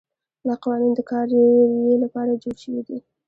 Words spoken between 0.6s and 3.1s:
قوانین د کاري رویې لپاره جوړ شوي دي.